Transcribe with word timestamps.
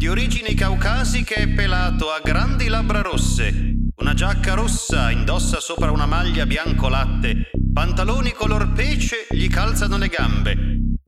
Di 0.00 0.08
origini 0.08 0.54
caucasiche 0.54 1.34
è 1.34 1.48
pelato, 1.48 2.06
ha 2.06 2.22
grandi 2.24 2.68
labbra 2.68 3.02
rosse, 3.02 3.74
una 3.96 4.14
giacca 4.14 4.54
rossa 4.54 5.10
indossa 5.10 5.60
sopra 5.60 5.90
una 5.90 6.06
maglia 6.06 6.46
bianco 6.46 6.88
latte, 6.88 7.50
pantaloni 7.70 8.32
color 8.32 8.72
pece 8.72 9.26
gli 9.28 9.46
calzano 9.48 9.98
le 9.98 10.08
gambe. 10.08 10.56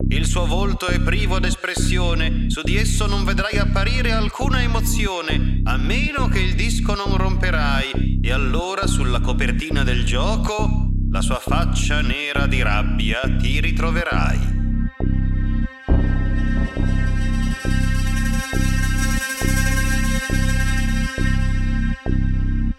Il 0.09 0.27
suo 0.27 0.45
volto 0.45 0.85
è 0.85 0.99
privo 0.99 1.39
d'espressione, 1.39 2.51
su 2.51 2.61
di 2.61 2.77
esso 2.77 3.07
non 3.07 3.23
vedrai 3.23 3.57
apparire 3.57 4.11
alcuna 4.11 4.61
emozione, 4.61 5.61
a 5.63 5.75
meno 5.75 6.27
che 6.27 6.41
il 6.41 6.53
disco 6.53 6.93
non 6.93 7.17
romperai, 7.17 8.19
e 8.21 8.31
allora 8.31 8.85
sulla 8.85 9.21
copertina 9.21 9.81
del 9.81 10.05
gioco 10.05 10.91
la 11.09 11.21
sua 11.21 11.39
faccia 11.39 12.01
nera 12.01 12.45
di 12.45 12.61
rabbia 12.61 13.21
ti 13.39 13.59
ritroverai. 13.59 14.52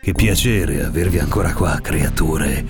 Che 0.05 0.13
piacere 0.13 0.85
avervi 0.85 1.19
ancora 1.19 1.55
qua, 1.55 1.79
creature. 1.81 2.63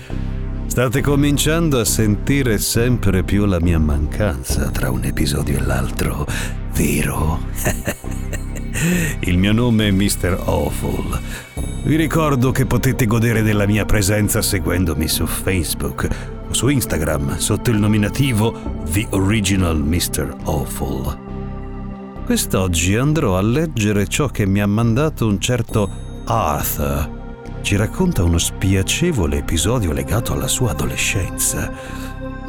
State 0.67 1.01
cominciando 1.01 1.81
a 1.81 1.85
sentire 1.85 2.59
sempre 2.59 3.25
più 3.25 3.45
la 3.45 3.59
mia 3.59 3.81
mancanza 3.81 4.71
tra 4.71 4.89
un 4.93 5.03
episodio 5.03 5.59
e 5.59 5.63
l'altro, 5.63 6.25
vero? 6.77 7.41
Il 9.19 9.37
mio 9.37 9.53
nome 9.53 9.89
è 9.89 9.91
Mr. 9.91 10.45
Awful. 10.45 11.21
Vi 11.83 11.97
ricordo 11.97 12.53
che 12.53 12.67
potete 12.67 13.05
godere 13.05 13.43
della 13.43 13.67
mia 13.67 13.85
presenza 13.85 14.41
seguendomi 14.41 15.09
su 15.09 15.27
Facebook 15.27 16.09
o 16.49 16.55
su 16.55 16.69
Instagram 16.69 17.37
sotto 17.39 17.71
il 17.71 17.79
nominativo 17.79 18.85
The 18.93 19.09
Original 19.11 19.83
Mr. 19.83 20.37
Awful. 20.45 21.19
Quest'oggi 22.27 22.95
andrò 22.95 23.37
a 23.37 23.43
leggere 23.43 24.07
ciò 24.07 24.29
che 24.29 24.47
mi 24.47 24.61
ha 24.61 24.69
mandato 24.69 25.27
un 25.27 25.41
certo 25.41 25.91
Arthur 26.27 27.23
ci 27.65 27.77
racconta 27.77 28.23
uno 28.23 28.37
spiacevole 28.37 29.39
episodio 29.39 29.93
legato 29.93 30.35
alla 30.35 30.49
sua 30.49 30.73
adolescenza. 30.73 31.73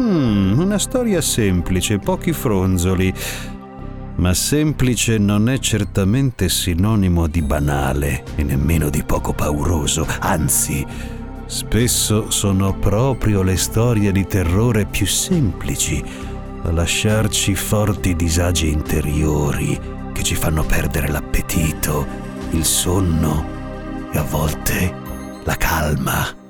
Mm, 0.02 0.60
una 0.60 0.78
storia 0.78 1.22
semplice, 1.22 2.00
pochi 2.00 2.34
fronzoli. 2.34 3.14
Ma 4.18 4.34
semplice 4.34 5.18
non 5.18 5.48
è 5.48 5.58
certamente 5.60 6.50
sinonimo 6.50 7.28
di 7.28 7.42
banale 7.42 8.26
e 8.36 8.44
nemmeno 8.44 8.90
di 8.90 9.04
poco 9.04 9.32
pauroso, 9.32 10.06
anzi, 10.20 10.86
spesso 11.46 12.30
sono 12.30 12.78
proprio 12.78 13.42
le 13.42 13.56
storie 13.56 14.12
di 14.12 14.26
terrore 14.28 14.86
più 14.86 15.06
semplici 15.06 16.04
a 16.64 16.72
lasciarci 16.72 17.56
forti 17.56 18.18
disagi 18.18 18.70
interiori 18.70 19.80
che 20.12 20.24
ci 20.24 20.36
fanno 20.36 20.64
perdere 20.64 21.08
l'appetito, 21.08 22.06
il 22.52 22.66
sonno 22.66 23.46
e 24.12 24.18
a 24.18 24.24
volte 24.24 25.05
la 25.46 25.56
calma. 25.56 26.44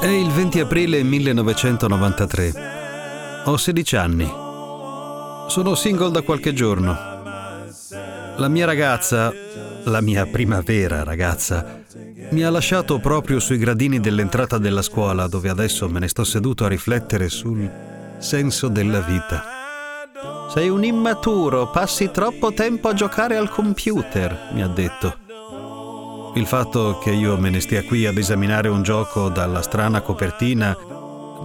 È 0.00 0.08
il 0.08 0.30
20 0.30 0.60
aprile 0.60 1.02
1993. 1.02 3.42
Ho 3.44 3.56
16 3.56 3.96
anni. 3.96 4.26
Sono 5.48 5.74
single 5.74 6.10
da 6.10 6.20
qualche 6.22 6.52
giorno. 6.52 7.14
La 8.38 8.48
mia 8.48 8.66
ragazza, 8.66 9.32
la 9.84 10.00
mia 10.00 10.26
primavera 10.26 11.04
ragazza, 11.04 11.84
mi 12.30 12.42
ha 12.42 12.50
lasciato 12.50 12.98
proprio 12.98 13.38
sui 13.40 13.58
gradini 13.58 14.00
dell'entrata 14.00 14.58
della 14.58 14.82
scuola 14.82 15.28
dove 15.28 15.48
adesso 15.48 15.88
me 15.88 16.00
ne 16.00 16.08
sto 16.08 16.24
seduto 16.24 16.64
a 16.64 16.68
riflettere 16.68 17.28
sul 17.28 17.70
senso 18.18 18.68
della 18.68 19.00
vita. 19.00 19.55
Sei 20.56 20.70
un 20.70 20.84
immaturo, 20.84 21.68
passi 21.68 22.10
troppo 22.10 22.50
tempo 22.54 22.88
a 22.88 22.94
giocare 22.94 23.36
al 23.36 23.50
computer, 23.50 24.52
mi 24.54 24.62
ha 24.62 24.66
detto. 24.66 25.18
Il 26.34 26.46
fatto 26.46 26.98
che 26.98 27.10
io 27.10 27.36
me 27.36 27.50
ne 27.50 27.60
stia 27.60 27.84
qui 27.84 28.06
ad 28.06 28.16
esaminare 28.16 28.70
un 28.70 28.82
gioco 28.82 29.28
dalla 29.28 29.60
strana 29.60 30.00
copertina 30.00 30.74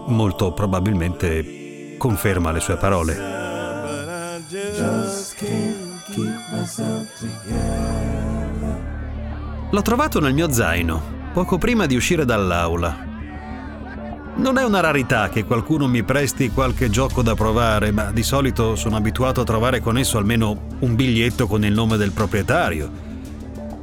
molto 0.08 0.54
probabilmente 0.54 1.98
conferma 1.98 2.54
le 2.54 2.62
sue 2.62 2.78
parole. 2.78 3.18
L'ho 9.72 9.82
trovato 9.82 10.22
nel 10.22 10.34
mio 10.34 10.50
zaino, 10.54 11.02
poco 11.34 11.58
prima 11.58 11.86
di 11.86 11.98
uscire 11.98 12.24
dall'aula, 12.24 13.11
non 14.36 14.58
è 14.58 14.64
una 14.64 14.80
rarità 14.80 15.30
che 15.30 15.44
qualcuno 15.44 15.88
mi 15.88 16.04
presti 16.04 16.50
qualche 16.50 16.90
gioco 16.90 17.22
da 17.22 17.36
provare, 17.36 17.92
ma 17.92 18.12
di 18.12 18.24
solito 18.24 18.76
sono 18.76 18.96
abituato 18.96 19.42
a 19.42 19.44
trovare 19.44 19.82
con 19.82 19.98
esso 19.98 20.18
almeno 20.18 20.68
un 20.80 20.96
biglietto 20.96 21.48
con 21.48 21.64
il 21.64 21.74
nome 21.74 21.98
del 21.98 22.12
proprietario. 22.12 23.10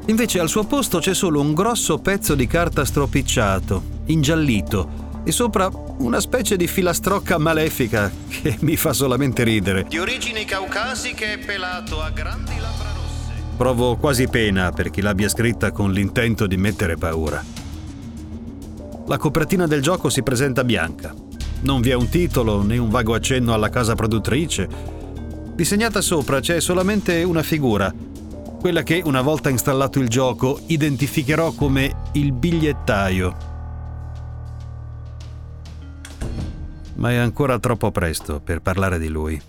Invece 0.06 0.41
al 0.41 0.48
suo 0.48 0.64
posto 0.64 1.00
c'è 1.00 1.14
solo 1.14 1.41
un 1.41 1.53
grosso 1.53 1.98
pezzo 1.98 2.34
di 2.34 2.47
carta 2.47 2.84
stropicciato, 2.84 3.82
ingiallito, 4.06 5.06
e 5.25 5.32
sopra 5.32 5.70
una 5.98 6.20
specie 6.20 6.56
di 6.56 6.66
filastrocca 6.66 7.36
malefica 7.36 8.10
che 8.28 8.56
mi 8.60 8.76
fa 8.76 8.94
solamente 8.94 9.44
ridere. 9.44 9.84
Di 9.86 9.98
origini 9.98 10.47
caucasiche 10.47 11.34
e 11.34 11.38
pelato 11.38 12.00
a 12.00 12.09
grandi 12.09 12.53
labbra 12.59 12.88
rosse. 12.94 13.32
Provo 13.56 13.97
quasi 13.97 14.28
pena 14.28 14.72
per 14.72 14.88
chi 14.88 15.03
l'abbia 15.03 15.28
scritta 15.28 15.72
con 15.72 15.92
l'intento 15.92 16.47
di 16.47 16.56
mettere 16.56 16.97
paura. 16.97 17.57
La 19.08 19.16
copertina 19.16 19.66
del 19.66 19.80
gioco 19.80 20.10
si 20.10 20.22
presenta 20.22 20.64
bianca. 20.64 21.14
Non 21.62 21.80
vi 21.80 21.88
è 21.88 21.94
un 21.94 22.10
titolo 22.10 22.62
né 22.62 22.76
un 22.76 22.91
vago 22.91 23.14
accenno 23.14 23.54
alla 23.54 23.70
casa 23.70 23.94
produttrice. 23.94 24.69
Disegnata 25.54 26.02
sopra 26.02 26.41
c'è 26.41 26.60
solamente 26.60 27.22
una 27.22 27.42
figura, 27.42 27.91
quella 28.60 28.82
che 28.82 29.00
una 29.02 29.22
volta 29.22 29.48
installato 29.48 29.98
il 29.98 30.08
gioco 30.08 30.60
identificherò 30.66 31.52
come 31.52 32.10
il 32.12 32.32
bigliettaio. 32.32 33.36
Ma 36.97 37.10
è 37.10 37.16
ancora 37.16 37.58
troppo 37.58 37.91
presto 37.91 38.42
per 38.44 38.60
parlare 38.60 38.98
di 38.98 39.08
lui. 39.08 39.41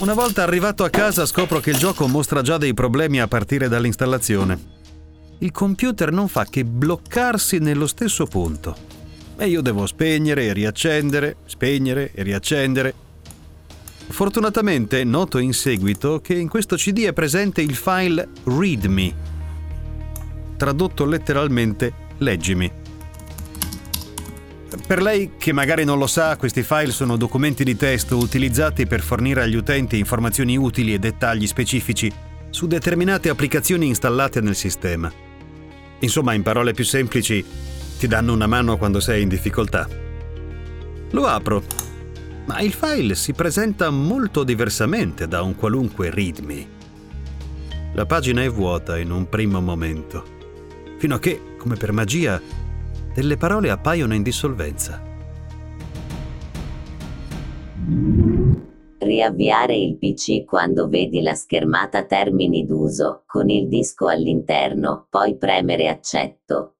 Una 0.00 0.12
volta 0.12 0.42
arrivato 0.42 0.84
a 0.84 0.90
casa 0.90 1.24
scopro 1.24 1.60
che 1.60 1.70
il 1.70 1.78
gioco 1.78 2.06
mostra 2.08 2.42
già 2.42 2.58
dei 2.58 2.74
problemi 2.74 3.22
a 3.22 3.26
partire 3.26 3.68
dall'installazione 3.68 4.76
il 5.38 5.52
computer 5.52 6.10
non 6.10 6.28
fa 6.28 6.44
che 6.44 6.64
bloccarsi 6.64 7.58
nello 7.58 7.86
stesso 7.86 8.26
punto. 8.26 8.76
E 9.36 9.46
io 9.46 9.60
devo 9.60 9.86
spegnere 9.86 10.46
e 10.46 10.52
riaccendere, 10.52 11.36
spegnere 11.44 12.10
e 12.12 12.22
riaccendere. 12.22 12.94
Fortunatamente 14.08 15.04
noto 15.04 15.38
in 15.38 15.52
seguito 15.52 16.20
che 16.20 16.34
in 16.34 16.48
questo 16.48 16.74
CD 16.76 17.04
è 17.04 17.12
presente 17.12 17.60
il 17.60 17.76
file 17.76 18.28
README, 18.44 19.14
tradotto 20.56 21.04
letteralmente 21.04 21.92
leggimi. 22.18 22.86
Per 24.86 25.02
lei 25.02 25.32
che 25.38 25.52
magari 25.52 25.84
non 25.84 25.98
lo 25.98 26.06
sa, 26.06 26.36
questi 26.36 26.62
file 26.62 26.90
sono 26.90 27.16
documenti 27.16 27.62
di 27.62 27.76
testo 27.76 28.16
utilizzati 28.16 28.86
per 28.86 29.02
fornire 29.02 29.42
agli 29.42 29.54
utenti 29.54 29.98
informazioni 29.98 30.56
utili 30.56 30.94
e 30.94 30.98
dettagli 30.98 31.46
specifici 31.46 32.12
su 32.50 32.66
determinate 32.66 33.28
applicazioni 33.28 33.86
installate 33.86 34.40
nel 34.40 34.56
sistema. 34.56 35.27
Insomma, 36.00 36.34
in 36.34 36.42
parole 36.42 36.72
più 36.72 36.84
semplici, 36.84 37.44
ti 37.98 38.06
danno 38.06 38.32
una 38.32 38.46
mano 38.46 38.76
quando 38.76 39.00
sei 39.00 39.22
in 39.22 39.28
difficoltà. 39.28 39.88
Lo 41.10 41.26
apro, 41.26 41.62
ma 42.44 42.60
il 42.60 42.72
file 42.72 43.14
si 43.14 43.32
presenta 43.32 43.90
molto 43.90 44.44
diversamente 44.44 45.26
da 45.26 45.42
un 45.42 45.56
qualunque 45.56 46.10
README. 46.10 46.76
La 47.94 48.06
pagina 48.06 48.42
è 48.42 48.50
vuota 48.50 48.98
in 48.98 49.10
un 49.10 49.28
primo 49.28 49.60
momento, 49.60 50.24
fino 50.98 51.16
a 51.16 51.18
che, 51.18 51.56
come 51.58 51.76
per 51.76 51.92
magia, 51.92 52.40
delle 53.12 53.36
parole 53.36 53.70
appaiono 53.70 54.14
in 54.14 54.22
dissolvenza. 54.22 55.02
Riavviare 59.00 59.76
il 59.76 59.96
PC 59.96 60.44
quando 60.44 60.88
vedi 60.88 61.22
la 61.22 61.34
schermata 61.34 62.04
termini 62.04 62.66
d'uso, 62.66 63.22
con 63.26 63.48
il 63.48 63.68
disco 63.68 64.08
all'interno, 64.08 65.06
poi 65.08 65.36
premere 65.36 65.88
accetto. 65.88 66.74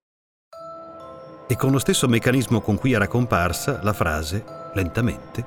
E 1.47 1.57
con 1.57 1.71
lo 1.71 1.79
stesso 1.79 2.09
meccanismo 2.09 2.61
con 2.61 2.77
cui 2.77 2.93
era 2.93 3.07
comparsa, 3.07 3.81
la 3.85 3.93
frase, 3.93 4.45
lentamente, 4.75 5.45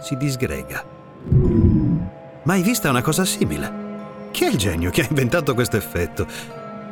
si 0.00 0.16
disgrega. 0.16 0.84
Mai 2.42 2.62
vista 2.62 2.90
una 2.90 3.02
cosa 3.02 3.24
simile? 3.24 3.86
Chi 4.32 4.44
è 4.44 4.48
il 4.48 4.56
genio 4.56 4.90
che 4.90 5.02
ha 5.02 5.06
inventato 5.08 5.54
questo 5.54 5.76
effetto? 5.76 6.26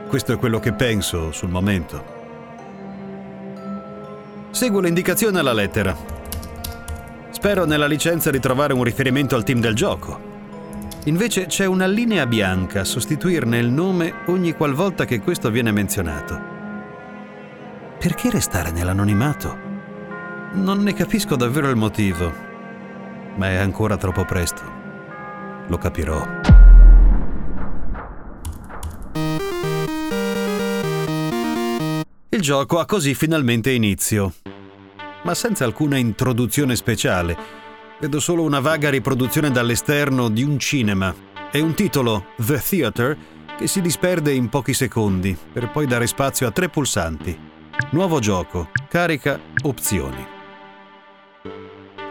Questo 0.06 0.34
è 0.34 0.38
quello 0.38 0.60
che 0.60 0.72
penso 0.72 1.32
sul 1.32 1.50
momento. 1.50 2.14
Seguo 4.50 4.80
l'indicazione 4.80 5.40
alla 5.40 5.52
lettera 5.52 6.15
Spero 7.36 7.66
nella 7.66 7.86
licenza 7.86 8.30
di 8.30 8.40
trovare 8.40 8.72
un 8.72 8.82
riferimento 8.82 9.36
al 9.36 9.44
team 9.44 9.60
del 9.60 9.74
gioco. 9.74 10.18
Invece 11.04 11.44
c'è 11.44 11.66
una 11.66 11.84
linea 11.86 12.24
bianca 12.24 12.80
a 12.80 12.84
sostituirne 12.84 13.58
il 13.58 13.68
nome 13.68 14.22
ogni 14.28 14.54
qualvolta 14.54 15.04
che 15.04 15.20
questo 15.20 15.50
viene 15.50 15.70
menzionato. 15.70 16.40
perché 17.98 18.30
restare 18.30 18.70
nell'anonimato? 18.70 19.54
Non 20.54 20.82
ne 20.82 20.94
capisco 20.94 21.36
davvero 21.36 21.68
il 21.68 21.76
motivo, 21.76 22.32
ma 23.36 23.50
è 23.50 23.56
ancora 23.56 23.98
troppo 23.98 24.24
presto. 24.24 24.62
Lo 25.66 25.76
capirò. 25.76 26.26
Il 32.30 32.40
gioco 32.40 32.78
ha 32.78 32.86
così 32.86 33.14
finalmente 33.14 33.72
inizio, 33.72 34.32
ma 35.26 35.34
senza 35.34 35.64
alcuna 35.64 35.96
introduzione 35.96 36.76
speciale. 36.76 37.36
Vedo 37.98 38.20
solo 38.20 38.44
una 38.44 38.60
vaga 38.60 38.90
riproduzione 38.90 39.50
dall'esterno 39.50 40.28
di 40.28 40.44
un 40.44 40.56
cinema 40.56 41.12
e 41.50 41.60
un 41.60 41.74
titolo, 41.74 42.26
The 42.36 42.62
Theater, 42.62 43.16
che 43.58 43.66
si 43.66 43.80
disperde 43.80 44.32
in 44.32 44.48
pochi 44.48 44.72
secondi 44.72 45.36
per 45.52 45.72
poi 45.72 45.86
dare 45.86 46.06
spazio 46.06 46.46
a 46.46 46.52
tre 46.52 46.68
pulsanti. 46.68 47.36
Nuovo 47.90 48.20
gioco, 48.20 48.68
carica, 48.88 49.40
opzioni. 49.62 50.24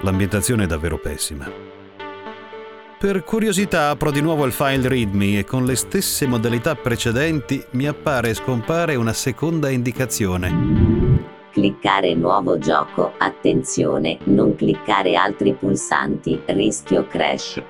L'ambientazione 0.02 0.66
è 0.66 0.68
davvero 0.68 0.98
pessima. 0.98 1.50
Per 3.00 3.24
curiosità 3.24 3.92
apro 3.92 4.12
di 4.12 4.20
nuovo 4.20 4.46
il 4.46 4.52
file 4.52 4.90
README 4.90 5.40
e 5.40 5.46
con 5.46 5.64
le 5.64 5.78
stesse 5.78 6.28
modalità 6.28 6.76
precedenti 6.76 7.64
mi 7.72 7.88
appare 7.88 8.32
e 8.32 8.34
scompare 8.34 8.96
una 8.96 9.14
seconda 9.14 9.70
indicazione. 9.70 10.95
Cliccare 11.56 12.16
nuovo 12.16 12.58
gioco. 12.58 13.14
Attenzione, 13.18 14.18
non 14.26 14.58
cliccare 14.58 15.16
altri 15.16 15.54
pulsanti. 15.54 16.42
Rischio 16.48 17.08
crash. 17.08 17.64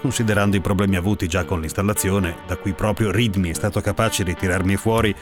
Considerando 0.00 0.56
i 0.56 0.62
problemi 0.62 0.96
avuti 0.96 1.28
già 1.28 1.44
con 1.44 1.60
l'installazione, 1.60 2.36
da 2.46 2.56
cui 2.56 2.72
proprio 2.72 3.10
README 3.10 3.50
è 3.50 3.52
stato 3.52 3.82
capace 3.82 4.24
di 4.24 4.34
tirarmi 4.34 4.76
fuori, 4.76 5.14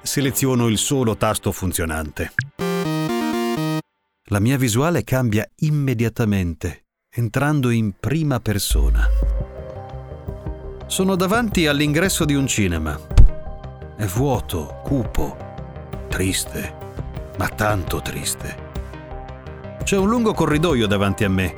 seleziono 0.00 0.68
il 0.68 0.78
solo 0.78 1.18
tasto 1.18 1.52
funzionante. 1.52 2.32
La 4.28 4.40
mia 4.40 4.56
visuale 4.56 5.04
cambia 5.04 5.46
immediatamente 5.56 6.86
entrando 7.14 7.68
in 7.68 7.92
prima 8.00 8.40
persona. 8.40 9.06
Sono 10.86 11.14
davanti 11.14 11.66
all'ingresso 11.66 12.24
di 12.24 12.34
un 12.34 12.46
cinema. 12.46 12.98
È 13.96 14.06
vuoto, 14.06 14.80
cupo, 14.82 15.43
triste, 16.14 16.72
ma 17.38 17.48
tanto 17.48 18.00
triste. 18.00 18.56
C'è 19.82 19.96
un 19.96 20.08
lungo 20.08 20.32
corridoio 20.32 20.86
davanti 20.86 21.24
a 21.24 21.28
me. 21.28 21.52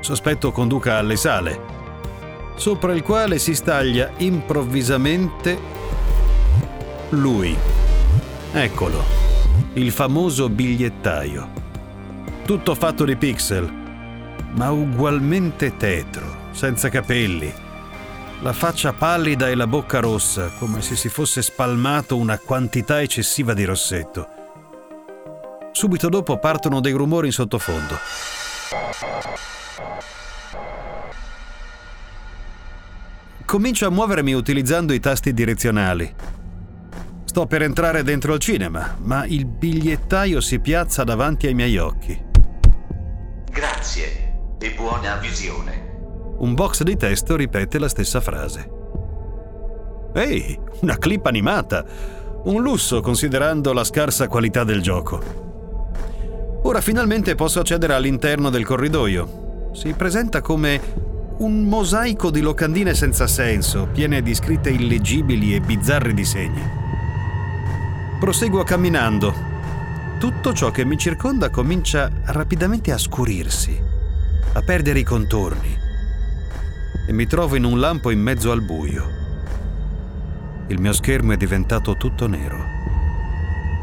Sospetto 0.00 0.50
conduca 0.50 0.96
alle 0.96 1.14
sale, 1.14 1.60
sopra 2.56 2.92
il 2.92 3.04
quale 3.04 3.38
si 3.38 3.54
staglia 3.54 4.10
improvvisamente 4.16 5.56
lui. 7.10 7.56
Eccolo, 8.50 9.04
il 9.74 9.92
famoso 9.92 10.48
bigliettaio. 10.48 11.48
Tutto 12.44 12.74
fatto 12.74 13.04
di 13.04 13.14
pixel, 13.14 13.72
ma 14.56 14.72
ugualmente 14.72 15.76
tetro, 15.76 16.48
senza 16.50 16.88
capelli, 16.88 17.54
la 18.40 18.52
faccia 18.52 18.92
pallida 18.92 19.48
e 19.48 19.54
la 19.56 19.66
bocca 19.66 19.98
rossa, 19.98 20.50
come 20.58 20.80
se 20.80 20.94
si 20.94 21.08
fosse 21.08 21.42
spalmato 21.42 22.16
una 22.16 22.38
quantità 22.38 23.00
eccessiva 23.00 23.52
di 23.52 23.64
rossetto. 23.64 24.28
Subito 25.72 26.08
dopo 26.08 26.38
partono 26.38 26.80
dei 26.80 26.92
rumori 26.92 27.26
in 27.26 27.32
sottofondo. 27.32 27.98
Comincio 33.44 33.86
a 33.86 33.90
muovermi 33.90 34.34
utilizzando 34.34 34.92
i 34.92 35.00
tasti 35.00 35.32
direzionali. 35.32 36.14
Sto 37.24 37.46
per 37.46 37.62
entrare 37.62 38.02
dentro 38.02 38.34
il 38.34 38.40
cinema, 38.40 38.96
ma 39.00 39.24
il 39.26 39.46
bigliettaio 39.46 40.40
si 40.40 40.60
piazza 40.60 41.02
davanti 41.02 41.46
ai 41.46 41.54
miei 41.54 41.76
occhi. 41.78 42.20
Grazie 43.50 44.56
e 44.58 44.70
buona 44.72 45.16
visione. 45.16 45.87
Un 46.38 46.54
box 46.54 46.84
di 46.84 46.96
testo 46.96 47.34
ripete 47.34 47.80
la 47.80 47.88
stessa 47.88 48.20
frase. 48.20 48.70
Ehi, 50.14 50.56
una 50.80 50.96
clip 50.96 51.26
animata! 51.26 51.84
Un 52.44 52.62
lusso 52.62 53.00
considerando 53.00 53.72
la 53.72 53.82
scarsa 53.82 54.28
qualità 54.28 54.62
del 54.62 54.80
gioco. 54.80 55.20
Ora 56.62 56.80
finalmente 56.80 57.34
posso 57.34 57.58
accedere 57.58 57.94
all'interno 57.94 58.50
del 58.50 58.64
corridoio. 58.64 59.70
Si 59.72 59.92
presenta 59.94 60.40
come 60.40 60.80
un 61.38 61.64
mosaico 61.64 62.30
di 62.30 62.40
locandine 62.40 62.94
senza 62.94 63.26
senso, 63.26 63.88
piene 63.92 64.22
di 64.22 64.32
scritte 64.32 64.70
illegibili 64.70 65.56
e 65.56 65.60
bizzarri 65.60 66.14
disegni. 66.14 66.62
Proseguo 68.20 68.62
camminando. 68.62 69.34
Tutto 70.20 70.52
ciò 70.52 70.70
che 70.70 70.84
mi 70.84 70.96
circonda 70.96 71.50
comincia 71.50 72.08
rapidamente 72.26 72.92
a 72.92 72.98
scurirsi 72.98 73.86
a 74.52 74.62
perdere 74.62 75.00
i 75.00 75.04
contorni 75.04 75.87
e 77.08 77.12
mi 77.14 77.26
trovo 77.26 77.56
in 77.56 77.64
un 77.64 77.80
lampo 77.80 78.10
in 78.10 78.20
mezzo 78.20 78.52
al 78.52 78.60
buio. 78.60 79.08
Il 80.66 80.78
mio 80.78 80.92
schermo 80.92 81.32
è 81.32 81.38
diventato 81.38 81.96
tutto 81.96 82.26
nero. 82.26 82.58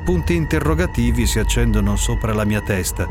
Punti 0.06 0.36
interrogativi 0.36 1.26
si 1.26 1.40
accendono 1.40 1.96
sopra 1.96 2.36
la 2.36 2.46
mia 2.46 2.62
testa. 2.62 3.08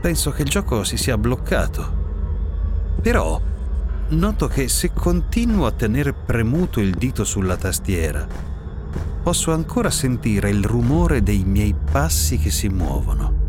Penso 0.00 0.30
che 0.30 0.40
il 0.40 0.48
gioco 0.48 0.82
si 0.82 0.96
sia 0.96 1.18
bloccato. 1.18 1.92
Però 3.02 3.38
noto 4.08 4.46
che 4.48 4.68
se 4.68 4.94
continuo 4.94 5.66
a 5.66 5.72
tenere 5.72 6.14
premuto 6.14 6.80
il 6.80 6.94
dito 6.94 7.24
sulla 7.24 7.58
tastiera, 7.58 8.26
posso 9.22 9.52
ancora 9.52 9.90
sentire 9.90 10.48
il 10.48 10.64
rumore 10.64 11.22
dei 11.22 11.44
miei 11.44 11.74
passi 11.74 12.38
che 12.38 12.50
si 12.50 12.70
muovono. 12.70 13.41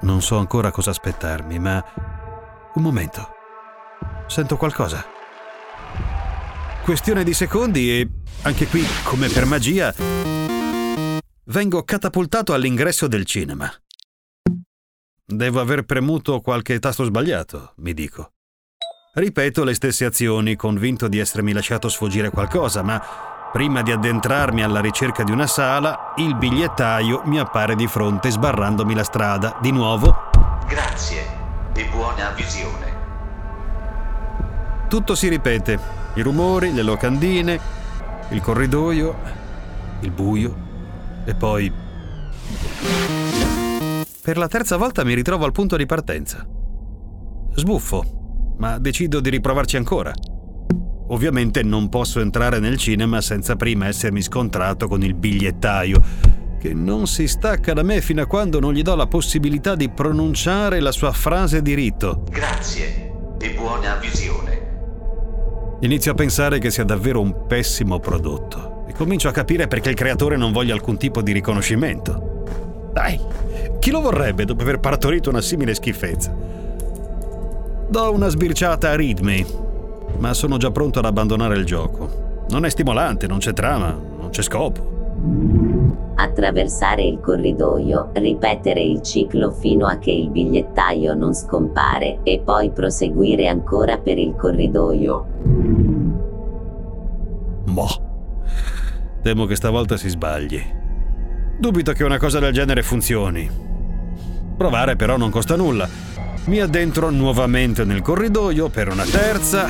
Non 0.00 0.20
so 0.22 0.36
ancora 0.36 0.70
cosa 0.70 0.90
aspettarmi, 0.90 1.58
ma... 1.58 1.84
Un 2.74 2.82
momento. 2.82 3.28
Sento 4.26 4.56
qualcosa. 4.56 5.04
Questione 6.82 7.24
di 7.24 7.32
secondi 7.32 7.90
e, 7.90 8.08
anche 8.42 8.66
qui, 8.66 8.84
come 9.02 9.28
per 9.28 9.46
magia, 9.46 9.94
vengo 11.44 11.82
catapultato 11.82 12.52
all'ingresso 12.52 13.08
del 13.08 13.24
cinema. 13.24 13.72
Devo 15.24 15.60
aver 15.60 15.84
premuto 15.84 16.40
qualche 16.40 16.78
tasto 16.78 17.04
sbagliato, 17.04 17.72
mi 17.78 17.94
dico. 17.94 18.32
Ripeto 19.14 19.64
le 19.64 19.74
stesse 19.74 20.04
azioni, 20.04 20.54
convinto 20.56 21.08
di 21.08 21.18
essermi 21.18 21.52
lasciato 21.52 21.88
sfuggire 21.88 22.30
qualcosa, 22.30 22.82
ma 22.82 23.02
Prima 23.56 23.80
di 23.80 23.90
addentrarmi 23.90 24.62
alla 24.62 24.82
ricerca 24.82 25.24
di 25.24 25.32
una 25.32 25.46
sala, 25.46 26.12
il 26.16 26.36
bigliettaio 26.36 27.22
mi 27.24 27.38
appare 27.38 27.74
di 27.74 27.86
fronte 27.86 28.28
sbarrandomi 28.28 28.94
la 28.94 29.02
strada. 29.02 29.56
Di 29.62 29.70
nuovo. 29.70 30.14
Grazie 30.68 31.22
e 31.72 31.86
buona 31.86 32.32
visione. 32.32 32.92
Tutto 34.88 35.14
si 35.14 35.28
ripete. 35.28 35.80
I 36.16 36.20
rumori, 36.20 36.74
le 36.74 36.82
locandine, 36.82 37.58
il 38.28 38.42
corridoio, 38.42 39.16
il 40.00 40.10
buio 40.10 40.54
e 41.24 41.34
poi... 41.34 41.72
Per 44.20 44.36
la 44.36 44.48
terza 44.48 44.76
volta 44.76 45.02
mi 45.02 45.14
ritrovo 45.14 45.46
al 45.46 45.52
punto 45.52 45.78
di 45.78 45.86
partenza. 45.86 46.46
Sbuffo, 47.54 48.54
ma 48.58 48.76
decido 48.76 49.20
di 49.20 49.30
riprovarci 49.30 49.78
ancora. 49.78 50.12
Ovviamente 51.08 51.62
non 51.62 51.88
posso 51.88 52.20
entrare 52.20 52.58
nel 52.58 52.78
cinema 52.78 53.20
senza 53.20 53.54
prima 53.54 53.86
essermi 53.86 54.22
scontrato 54.22 54.88
con 54.88 55.02
il 55.02 55.14
bigliettaio, 55.14 56.02
che 56.58 56.74
non 56.74 57.06
si 57.06 57.28
stacca 57.28 57.72
da 57.72 57.82
me 57.82 58.00
fino 58.00 58.22
a 58.22 58.26
quando 58.26 58.58
non 58.58 58.72
gli 58.72 58.82
do 58.82 58.96
la 58.96 59.06
possibilità 59.06 59.76
di 59.76 59.88
pronunciare 59.88 60.80
la 60.80 60.90
sua 60.90 61.12
frase 61.12 61.62
di 61.62 61.74
rito. 61.74 62.24
Grazie 62.28 63.12
e 63.38 63.50
buona 63.50 63.94
visione. 63.96 64.64
Inizio 65.80 66.10
a 66.10 66.14
pensare 66.14 66.58
che 66.58 66.70
sia 66.70 66.84
davvero 66.84 67.20
un 67.20 67.46
pessimo 67.46 68.00
prodotto 68.00 68.86
e 68.88 68.92
comincio 68.92 69.28
a 69.28 69.32
capire 69.32 69.68
perché 69.68 69.90
il 69.90 69.94
creatore 69.94 70.36
non 70.36 70.50
voglia 70.50 70.74
alcun 70.74 70.96
tipo 70.96 71.22
di 71.22 71.30
riconoscimento. 71.30 72.90
Dai, 72.92 73.20
chi 73.78 73.90
lo 73.90 74.00
vorrebbe 74.00 74.44
dopo 74.44 74.62
aver 74.62 74.80
partorito 74.80 75.28
una 75.28 75.42
simile 75.42 75.74
schifezza? 75.74 76.34
Do 77.88 78.12
una 78.12 78.28
sbirciata 78.28 78.90
a 78.90 78.96
Readme 78.96 79.65
ma 80.18 80.34
sono 80.34 80.56
già 80.56 80.70
pronto 80.70 80.98
ad 80.98 81.04
abbandonare 81.04 81.56
il 81.56 81.64
gioco. 81.64 82.44
Non 82.48 82.64
è 82.64 82.70
stimolante, 82.70 83.26
non 83.26 83.38
c'è 83.38 83.52
trama, 83.52 83.90
non 83.90 84.30
c'è 84.30 84.42
scopo. 84.42 84.94
Attraversare 86.14 87.02
il 87.04 87.20
corridoio, 87.20 88.10
ripetere 88.14 88.82
il 88.82 89.02
ciclo 89.02 89.50
fino 89.50 89.86
a 89.86 89.96
che 89.96 90.10
il 90.10 90.30
bigliettaio 90.30 91.14
non 91.14 91.34
scompare 91.34 92.20
e 92.22 92.40
poi 92.44 92.70
proseguire 92.70 93.48
ancora 93.48 93.98
per 93.98 94.18
il 94.18 94.34
corridoio. 94.36 95.26
Boh. 97.64 98.04
Temo 99.22 99.44
che 99.46 99.56
stavolta 99.56 99.96
si 99.96 100.08
sbagli. 100.08 100.62
Dubito 101.58 101.92
che 101.92 102.04
una 102.04 102.18
cosa 102.18 102.38
del 102.38 102.52
genere 102.52 102.82
funzioni. 102.82 103.50
Provare 104.56 104.96
però 104.96 105.16
non 105.16 105.30
costa 105.30 105.56
nulla. 105.56 105.88
Mi 106.46 106.60
addentro 106.60 107.10
nuovamente 107.10 107.84
nel 107.84 108.02
corridoio 108.02 108.68
per 108.68 108.88
una 108.88 109.04
terza, 109.04 109.66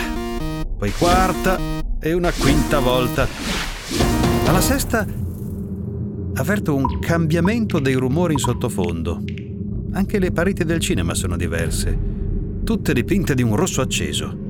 poi 0.77 0.93
quarta 0.93 1.59
e 1.99 2.13
una 2.13 2.33
quinta 2.33 2.81
volta. 2.81 3.27
Alla 4.45 4.61
sesta 4.61 5.07
avverto 6.35 6.75
un 6.75 6.99
cambiamento 6.99 7.79
dei 7.79 7.95
rumori 7.95 8.35
in 8.35 8.39
sottofondo. 8.39 9.23
Anche 9.93 10.19
le 10.19 10.33
pareti 10.33 10.65
del 10.65 10.81
cinema 10.81 11.15
sono 11.15 11.37
diverse, 11.37 11.99
tutte 12.63 12.93
dipinte 12.93 13.35
di 13.35 13.43
un 13.43 13.57
rosso 13.57 13.81
acceso. 13.81 14.45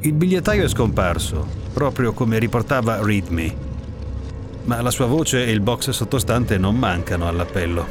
Il 0.00 0.12
bigliettaio 0.14 0.64
è 0.64 0.68
scomparso, 0.68 1.46
proprio 1.72 2.12
come 2.12 2.40
riportava 2.40 3.00
Read 3.04 3.30
ma 4.64 4.80
la 4.80 4.90
sua 4.90 5.06
voce 5.06 5.44
e 5.44 5.50
il 5.50 5.60
box 5.60 5.90
sottostante 5.90 6.58
non 6.58 6.76
mancano 6.76 7.26
all'appello. 7.26 7.84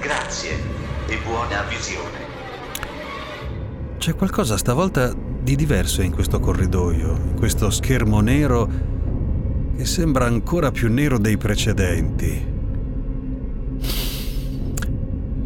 Grazie 0.00 0.52
e 1.06 1.18
buona 1.24 1.62
visione. 1.62 2.19
C'è 4.00 4.14
qualcosa 4.14 4.56
stavolta 4.56 5.12
di 5.14 5.54
diverso 5.54 6.00
in 6.00 6.10
questo 6.10 6.40
corridoio, 6.40 7.08
in 7.32 7.34
questo 7.36 7.68
schermo 7.68 8.20
nero 8.20 8.66
che 9.76 9.84
sembra 9.84 10.24
ancora 10.24 10.70
più 10.70 10.90
nero 10.90 11.18
dei 11.18 11.36
precedenti. 11.36 12.46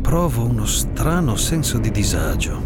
Provo 0.00 0.44
uno 0.44 0.66
strano 0.66 1.34
senso 1.34 1.78
di 1.78 1.90
disagio. 1.90 2.62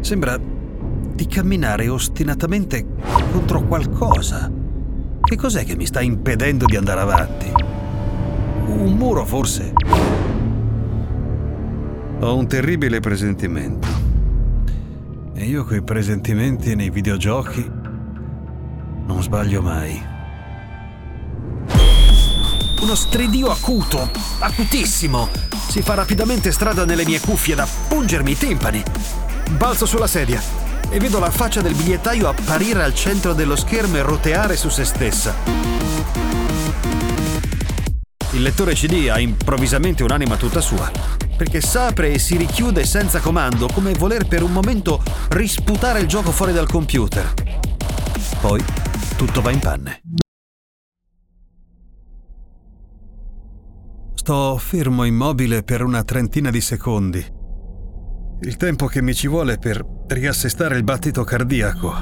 Sembra 0.00 0.40
di 0.40 1.26
camminare 1.26 1.88
ostinatamente 1.88 2.86
contro 3.32 3.64
qualcosa. 3.64 4.50
Che 5.20 5.36
cos'è 5.36 5.64
che 5.64 5.76
mi 5.76 5.84
sta 5.84 6.00
impedendo 6.00 6.64
di 6.64 6.76
andare 6.76 7.00
avanti? 7.00 7.52
Un 8.68 8.94
muro 8.96 9.26
forse? 9.26 9.74
Ho 12.20 12.34
un 12.34 12.48
terribile 12.48 13.00
presentimento. 13.00 14.03
E 15.36 15.44
io 15.46 15.64
quei 15.64 15.82
presentimenti 15.82 16.76
nei 16.76 16.90
videogiochi 16.90 17.68
non 19.06 19.20
sbaglio 19.20 19.60
mai. 19.62 20.00
Uno 22.80 22.94
stridio 22.94 23.50
acuto, 23.50 24.10
acutissimo, 24.38 25.28
si 25.68 25.82
fa 25.82 25.94
rapidamente 25.94 26.52
strada 26.52 26.84
nelle 26.84 27.04
mie 27.04 27.18
cuffie 27.18 27.56
da 27.56 27.66
pungermi 27.88 28.30
i 28.30 28.36
timpani. 28.36 28.82
Balzo 29.56 29.86
sulla 29.86 30.06
sedia 30.06 30.40
e 30.88 30.98
vedo 31.00 31.18
la 31.18 31.30
faccia 31.30 31.60
del 31.60 31.74
bigliettaio 31.74 32.28
apparire 32.28 32.84
al 32.84 32.94
centro 32.94 33.32
dello 33.32 33.56
schermo 33.56 33.96
e 33.96 34.02
roteare 34.02 34.56
su 34.56 34.68
se 34.68 34.84
stessa. 34.84 35.34
Il 38.30 38.42
lettore 38.42 38.74
CD 38.74 39.08
ha 39.10 39.18
improvvisamente 39.18 40.04
un'anima 40.04 40.36
tutta 40.36 40.60
sua, 40.60 40.90
perché 41.36 41.60
s'apre 41.60 42.12
e 42.12 42.18
si 42.18 42.36
richiude 42.36 42.84
senza 42.84 43.20
comando, 43.20 43.68
come 43.72 43.92
voler 43.92 44.26
per 44.26 44.42
un 44.42 44.52
momento 44.52 45.02
risputare 45.30 46.00
il 46.00 46.06
gioco 46.06 46.30
fuori 46.30 46.52
dal 46.52 46.68
computer. 46.68 47.32
Poi 48.40 48.62
tutto 49.16 49.40
va 49.40 49.50
in 49.50 49.58
panne. 49.58 50.00
Sto 54.14 54.56
fermo 54.58 55.04
immobile 55.04 55.62
per 55.62 55.82
una 55.82 56.02
trentina 56.02 56.50
di 56.50 56.60
secondi. 56.60 57.42
Il 58.40 58.56
tempo 58.56 58.86
che 58.86 59.02
mi 59.02 59.14
ci 59.14 59.28
vuole 59.28 59.58
per 59.58 59.84
riassestare 60.08 60.76
il 60.76 60.84
battito 60.84 61.24
cardiaco. 61.24 61.92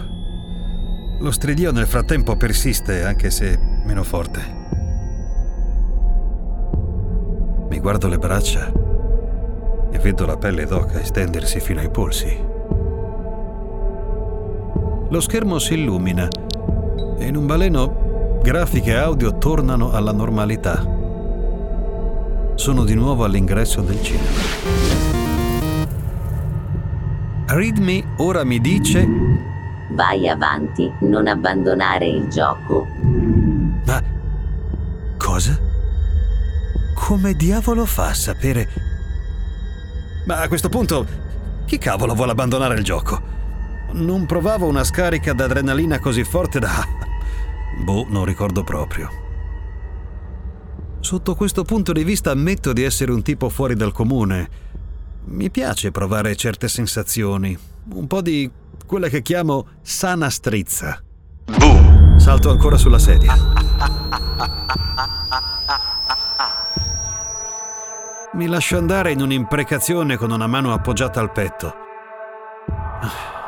Lo 1.20 1.30
stridio 1.30 1.72
nel 1.72 1.86
frattempo 1.86 2.36
persiste, 2.36 3.04
anche 3.04 3.30
se 3.30 3.56
meno 3.84 4.02
forte. 4.02 4.60
Mi 7.68 7.78
guardo 7.78 8.08
le 8.08 8.18
braccia 8.18 8.91
e 9.92 9.98
vedo 9.98 10.26
la 10.26 10.36
pelle 10.36 10.66
d'oca 10.66 10.98
estendersi 10.98 11.60
fino 11.60 11.78
ai 11.78 11.90
polsi. 11.90 12.36
Lo 15.08 15.20
schermo 15.20 15.60
si 15.60 15.74
illumina 15.74 16.26
e 17.18 17.26
in 17.26 17.36
un 17.36 17.46
baleno 17.46 18.40
grafiche 18.42 18.96
audio 18.96 19.38
tornano 19.38 19.92
alla 19.92 20.12
normalità 20.12 21.00
sono 22.62 22.84
di 22.84 22.94
nuovo 22.94 23.24
all'ingresso 23.24 23.80
del 23.80 24.00
cinema. 24.02 24.30
Readme 27.46 28.04
ora 28.18 28.44
mi 28.44 28.60
dice... 28.60 29.04
Vai 29.90 30.28
avanti, 30.28 30.90
non 31.00 31.26
abbandonare 31.26 32.06
il 32.06 32.28
gioco. 32.28 32.86
Ma... 33.84 34.00
cosa? 35.18 35.58
Come 36.94 37.34
diavolo 37.34 37.84
fa 37.84 38.10
a 38.10 38.14
sapere... 38.14 38.91
Ma 40.24 40.40
a 40.40 40.48
questo 40.48 40.68
punto, 40.68 41.06
chi 41.66 41.78
cavolo 41.78 42.14
vuole 42.14 42.32
abbandonare 42.32 42.76
il 42.76 42.84
gioco? 42.84 43.30
Non 43.92 44.26
provavo 44.26 44.66
una 44.66 44.84
scarica 44.84 45.32
d'adrenalina 45.32 45.98
così 45.98 46.24
forte 46.24 46.58
da... 46.58 46.86
Boh, 47.82 48.06
non 48.08 48.24
ricordo 48.24 48.62
proprio. 48.62 49.20
Sotto 51.00 51.34
questo 51.34 51.64
punto 51.64 51.92
di 51.92 52.04
vista 52.04 52.30
ammetto 52.30 52.72
di 52.72 52.82
essere 52.82 53.10
un 53.10 53.22
tipo 53.22 53.48
fuori 53.48 53.74
dal 53.74 53.92
comune. 53.92 54.60
Mi 55.24 55.50
piace 55.50 55.90
provare 55.90 56.36
certe 56.36 56.68
sensazioni, 56.68 57.56
un 57.94 58.06
po' 58.06 58.20
di 58.20 58.48
quella 58.86 59.08
che 59.08 59.22
chiamo 59.22 59.66
sana 59.82 60.30
strizza. 60.30 61.02
Boom! 61.44 62.18
Salto 62.18 62.50
ancora 62.50 62.76
sulla 62.76 62.98
sedia. 62.98 63.34
Mi 68.34 68.46
lascio 68.46 68.78
andare 68.78 69.12
in 69.12 69.20
un'imprecazione 69.20 70.16
con 70.16 70.30
una 70.30 70.46
mano 70.46 70.72
appoggiata 70.72 71.20
al 71.20 71.32
petto. 71.32 71.74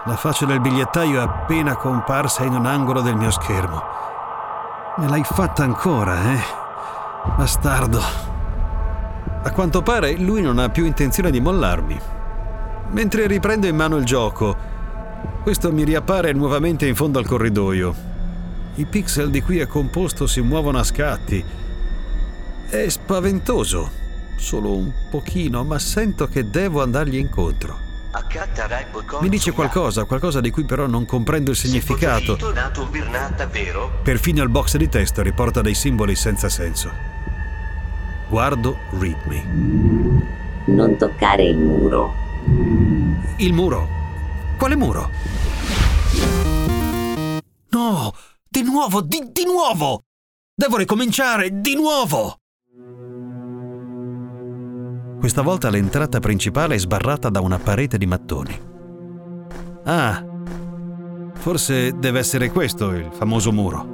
La 0.04 0.14
faccia 0.14 0.44
del 0.44 0.60
bigliettaio 0.60 1.20
è 1.20 1.22
appena 1.22 1.74
comparsa 1.74 2.44
in 2.44 2.52
un 2.52 2.66
angolo 2.66 3.00
del 3.00 3.16
mio 3.16 3.30
schermo. 3.30 3.82
Me 4.98 5.08
l'hai 5.08 5.24
fatta 5.24 5.62
ancora, 5.62 6.34
eh? 6.34 6.38
Bastardo. 7.34 7.98
A 9.42 9.50
quanto 9.52 9.80
pare 9.80 10.18
lui 10.18 10.42
non 10.42 10.58
ha 10.58 10.68
più 10.68 10.84
intenzione 10.84 11.30
di 11.30 11.40
mollarmi. 11.40 11.98
Mentre 12.90 13.26
riprendo 13.26 13.66
in 13.66 13.76
mano 13.76 13.96
il 13.96 14.04
gioco, 14.04 14.54
questo 15.42 15.72
mi 15.72 15.84
riappare 15.84 16.32
nuovamente 16.32 16.86
in 16.86 16.94
fondo 16.94 17.18
al 17.18 17.26
corridoio. 17.26 17.94
I 18.74 18.84
pixel 18.84 19.30
di 19.30 19.40
cui 19.40 19.60
è 19.60 19.66
composto 19.66 20.26
si 20.26 20.42
muovono 20.42 20.76
a 20.76 20.84
scatti. 20.84 21.42
È 22.68 22.88
spaventoso, 22.90 24.02
solo 24.36 24.74
un 24.74 24.92
pochino, 25.10 25.64
ma 25.64 25.78
sento 25.78 26.26
che 26.26 26.48
devo 26.48 26.82
andargli 26.82 27.16
incontro. 27.16 27.84
Mi 29.20 29.28
dice 29.28 29.50
qualcosa, 29.50 30.04
qualcosa 30.04 30.40
di 30.40 30.50
cui 30.50 30.64
però 30.64 30.86
non 30.86 31.04
comprendo 31.04 31.50
il 31.50 31.56
significato. 31.56 32.38
Perfino 34.02 34.42
il 34.42 34.48
box 34.48 34.76
di 34.76 34.88
testo 34.88 35.22
riporta 35.22 35.60
dei 35.60 35.74
simboli 35.74 36.14
senza 36.14 36.48
senso. 36.48 36.92
Guardo 38.28 38.78
Read 38.98 39.18
Me. 39.24 39.44
Non 40.66 40.96
toccare 40.96 41.44
il 41.44 41.56
muro. 41.56 42.14
Il 43.38 43.52
muro? 43.52 43.88
Quale 44.56 44.76
muro? 44.76 45.10
No! 47.70 48.12
Di 48.48 48.62
nuovo, 48.62 49.00
di, 49.00 49.30
di 49.32 49.44
nuovo! 49.44 50.04
Devo 50.54 50.76
ricominciare, 50.76 51.60
di 51.60 51.74
nuovo! 51.74 52.38
Questa 55.24 55.40
volta 55.40 55.70
l'entrata 55.70 56.20
principale 56.20 56.74
è 56.74 56.78
sbarrata 56.78 57.30
da 57.30 57.40
una 57.40 57.58
parete 57.58 57.96
di 57.96 58.04
mattoni. 58.04 58.60
Ah, 59.84 60.22
forse 61.32 61.98
deve 61.98 62.18
essere 62.18 62.50
questo 62.50 62.90
il 62.90 63.08
famoso 63.10 63.50
muro. 63.50 63.86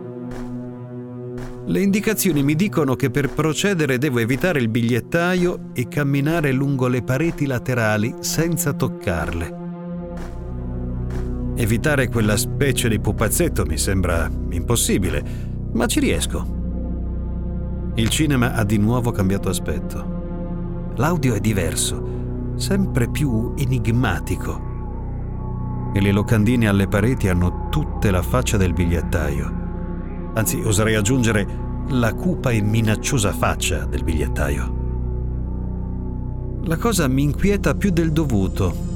Le 1.67 1.81
indicazioni 1.81 2.43
mi 2.43 2.57
dicono 2.57 2.97
che 2.97 3.11
per 3.11 3.31
procedere 3.31 3.97
devo 3.99 4.19
evitare 4.19 4.59
il 4.59 4.69
bigliettaio 4.69 5.71
e 5.73 5.87
camminare 5.87 6.51
lungo 6.51 6.89
le 6.89 7.05
pareti 7.05 7.47
laterali 7.47 8.17
senza 8.19 8.73
toccarle. 8.73 9.59
Evitare 11.55 12.09
quella 12.09 12.37
specie 12.37 12.89
di 12.89 12.99
pupazzetto 12.99 13.65
mi 13.67 13.79
sembra 13.79 14.29
impossibile, 14.51 15.23
ma 15.75 15.87
ci 15.87 16.01
riesco. 16.01 17.93
Il 17.95 18.09
cinema 18.09 18.55
ha 18.55 18.65
di 18.65 18.79
nuovo 18.79 19.13
cambiato 19.13 19.49
aspetto. 19.49 20.20
L'audio 20.97 21.35
è 21.35 21.41
diverso, 21.41 22.55
sempre 22.57 23.09
più 23.09 23.55
enigmatico. 23.57 24.69
E 25.95 26.01
le 26.01 26.13
locandine 26.13 26.69
alle 26.69 26.89
pareti 26.89 27.29
hanno 27.29 27.69
tutte 27.71 28.11
la 28.11 28.23
faccia 28.23 28.57
del 28.57 28.73
bigliettaio 28.73 29.61
anzi 30.35 30.61
oserei 30.65 30.95
aggiungere 30.95 31.69
la 31.89 32.15
cupa 32.15 32.51
e 32.51 32.61
minacciosa 32.61 33.33
faccia 33.33 33.85
del 33.85 34.05
bigliettaio. 34.05 34.79
La 36.65 36.77
cosa 36.77 37.09
mi 37.09 37.23
inquieta 37.23 37.75
più 37.75 37.91
del 37.91 38.13
dovuto. 38.13 38.89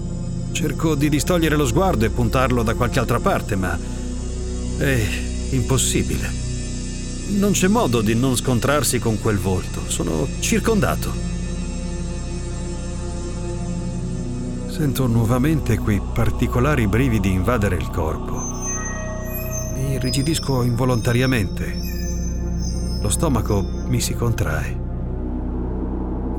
Cerco 0.52 0.94
di 0.94 1.08
distogliere 1.08 1.56
lo 1.56 1.66
sguardo 1.66 2.04
e 2.04 2.10
puntarlo 2.10 2.62
da 2.62 2.74
qualche 2.74 3.00
altra 3.00 3.18
parte, 3.18 3.56
ma 3.56 3.76
è 4.78 5.08
impossibile. 5.50 6.42
Non 7.38 7.52
c'è 7.52 7.68
modo 7.68 8.00
di 8.02 8.14
non 8.14 8.36
scontrarsi 8.36 8.98
con 8.98 9.18
quel 9.20 9.38
volto. 9.38 9.80
Sono 9.88 10.28
circondato. 10.40 11.23
Sento 14.74 15.06
nuovamente 15.06 15.78
quei 15.78 16.00
particolari 16.00 16.88
brividi 16.88 17.30
invadere 17.30 17.76
il 17.76 17.88
corpo 17.90 18.54
irrigidisco 19.94 20.62
involontariamente. 20.62 21.80
Lo 23.00 23.08
stomaco 23.08 23.64
mi 23.86 24.00
si 24.00 24.14
contrae. 24.14 24.82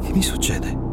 Che 0.02 0.14
mi 0.14 0.22
succede? 0.22 0.84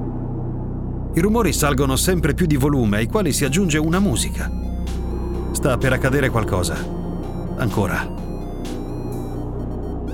I 1.14 1.20
rumori 1.20 1.52
salgono 1.52 1.96
sempre 1.96 2.34
più 2.34 2.46
di 2.46 2.56
volume, 2.56 2.98
ai 2.98 3.08
quali 3.08 3.32
si 3.32 3.44
aggiunge 3.44 3.78
una 3.78 3.98
musica. 3.98 4.50
Sta 5.50 5.76
per 5.76 5.92
accadere 5.92 6.30
qualcosa. 6.30 6.76
Ancora. 7.56 8.20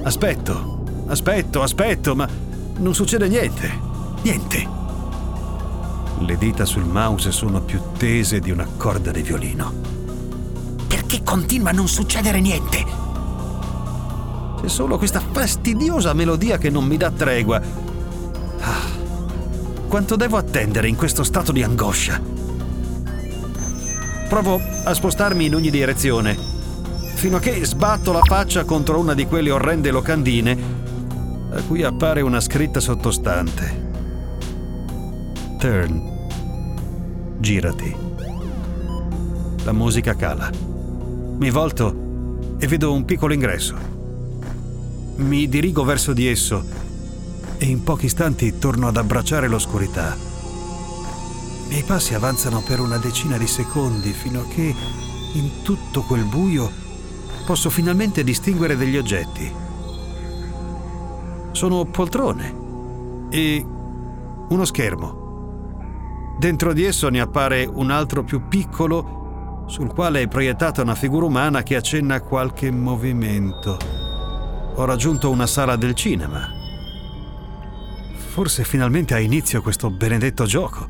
Aspetto, 0.02 0.84
aspetto, 1.06 1.62
aspetto, 1.62 2.16
ma 2.16 2.26
non 2.78 2.94
succede 2.94 3.28
niente. 3.28 3.70
Niente. 4.22 4.77
Le 6.28 6.36
dita 6.36 6.66
sul 6.66 6.84
mouse 6.84 7.32
sono 7.32 7.62
più 7.62 7.80
tese 7.96 8.38
di 8.38 8.50
una 8.50 8.68
corda 8.76 9.10
di 9.10 9.22
violino. 9.22 9.72
Perché 10.86 11.22
continua 11.22 11.70
a 11.70 11.72
non 11.72 11.88
succedere 11.88 12.38
niente? 12.38 12.84
C'è 14.60 14.68
solo 14.68 14.98
questa 14.98 15.20
fastidiosa 15.20 16.12
melodia 16.12 16.58
che 16.58 16.68
non 16.68 16.84
mi 16.84 16.98
dà 16.98 17.10
tregua. 17.10 17.62
Ah, 18.60 18.86
quanto 19.88 20.16
devo 20.16 20.36
attendere 20.36 20.86
in 20.86 20.96
questo 20.96 21.22
stato 21.22 21.50
di 21.50 21.62
angoscia? 21.62 22.20
Provo 24.28 24.60
a 24.84 24.92
spostarmi 24.92 25.46
in 25.46 25.54
ogni 25.54 25.70
direzione, 25.70 26.36
fino 27.14 27.38
a 27.38 27.40
che 27.40 27.64
sbatto 27.64 28.12
la 28.12 28.22
faccia 28.22 28.64
contro 28.64 28.98
una 28.98 29.14
di 29.14 29.24
quelle 29.24 29.50
orrende 29.50 29.90
locandine 29.90 30.58
a 31.52 31.62
cui 31.62 31.82
appare 31.84 32.20
una 32.20 32.40
scritta 32.40 32.80
sottostante. 32.80 33.86
Turn. 35.58 36.16
Girati. 37.40 37.94
La 39.62 39.70
musica 39.72 40.16
cala. 40.16 40.50
Mi 41.38 41.50
volto 41.50 42.56
e 42.58 42.66
vedo 42.66 42.92
un 42.92 43.04
piccolo 43.04 43.32
ingresso. 43.32 43.76
Mi 45.16 45.48
dirigo 45.48 45.84
verso 45.84 46.12
di 46.12 46.26
esso 46.26 46.64
e 47.56 47.64
in 47.64 47.84
pochi 47.84 48.06
istanti 48.06 48.58
torno 48.58 48.88
ad 48.88 48.96
abbracciare 48.96 49.46
l'oscurità. 49.46 50.16
I 50.16 51.68
miei 51.68 51.82
passi 51.84 52.14
avanzano 52.14 52.60
per 52.66 52.80
una 52.80 52.98
decina 52.98 53.38
di 53.38 53.46
secondi 53.46 54.10
fino 54.10 54.40
a 54.40 54.46
che 54.48 54.74
in 55.34 55.62
tutto 55.62 56.02
quel 56.02 56.24
buio 56.24 56.68
posso 57.46 57.70
finalmente 57.70 58.24
distinguere 58.24 58.76
degli 58.76 58.96
oggetti. 58.96 59.52
Sono 61.52 61.84
poltrone 61.84 62.54
e 63.30 63.64
uno 64.48 64.64
schermo. 64.64 65.17
Dentro 66.38 66.72
di 66.72 66.84
esso 66.84 67.08
ne 67.08 67.18
appare 67.18 67.64
un 67.64 67.90
altro 67.90 68.22
più 68.22 68.46
piccolo 68.46 69.64
sul 69.66 69.88
quale 69.88 70.22
è 70.22 70.28
proiettata 70.28 70.82
una 70.82 70.94
figura 70.94 71.26
umana 71.26 71.64
che 71.64 71.74
accenna 71.74 72.20
qualche 72.20 72.70
movimento. 72.70 73.76
Ho 74.76 74.84
raggiunto 74.84 75.30
una 75.30 75.48
sala 75.48 75.74
del 75.74 75.94
cinema. 75.94 76.48
Forse 78.14 78.62
finalmente 78.62 79.14
ha 79.14 79.18
inizio 79.18 79.60
questo 79.62 79.90
benedetto 79.90 80.44
gioco. 80.44 80.88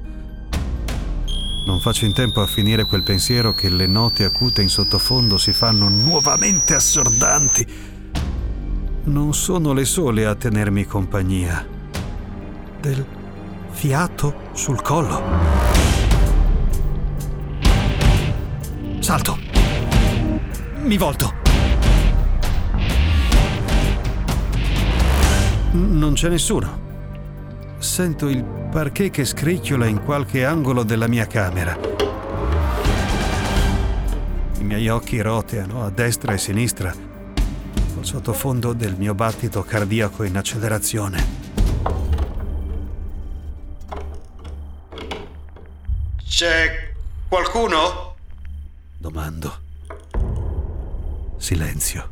Non 1.64 1.80
faccio 1.80 2.04
in 2.04 2.12
tempo 2.12 2.42
a 2.42 2.46
finire 2.46 2.84
quel 2.84 3.02
pensiero 3.02 3.54
che 3.54 3.70
le 3.70 3.86
note 3.86 4.24
acute 4.24 4.60
in 4.60 4.68
sottofondo 4.68 5.38
si 5.38 5.54
fanno 5.54 5.88
nuovamente 5.88 6.74
assordanti. 6.74 7.66
Non 9.04 9.32
sono 9.32 9.72
le 9.72 9.86
sole 9.86 10.26
a 10.26 10.34
tenermi 10.34 10.84
compagnia. 10.84 11.66
Del 12.80 13.04
fiato 13.70 14.07
sul 14.58 14.82
collo. 14.82 15.22
Salto. 18.98 19.38
Mi 20.82 20.96
volto. 20.96 21.32
Non 25.70 26.12
c'è 26.14 26.28
nessuno. 26.28 26.86
Sento 27.78 28.28
il 28.28 28.42
parquet 28.42 29.12
che 29.12 29.24
scricchiola 29.24 29.86
in 29.86 30.02
qualche 30.02 30.44
angolo 30.44 30.82
della 30.82 31.06
mia 31.06 31.28
camera. 31.28 31.78
I 34.58 34.64
miei 34.64 34.88
occhi 34.88 35.20
roteano 35.20 35.84
a 35.84 35.90
destra 35.90 36.32
e 36.32 36.34
a 36.34 36.38
sinistra, 36.38 36.92
col 37.94 38.04
sottofondo 38.04 38.72
del 38.72 38.96
mio 38.98 39.14
battito 39.14 39.62
cardiaco 39.62 40.24
in 40.24 40.36
accelerazione. 40.36 41.47
C'è 46.38 46.92
qualcuno? 47.28 48.14
Domando. 48.96 49.58
Silenzio. 51.36 52.08